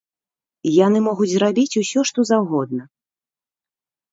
[0.85, 2.83] Яны могуць зрабіць усё, што заўгодна.